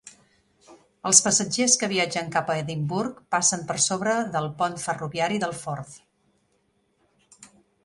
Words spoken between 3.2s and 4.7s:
passen per sobre del